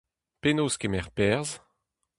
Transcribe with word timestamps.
Penaos 0.41 0.75
kemer 0.81 1.07
perzh? 1.15 1.53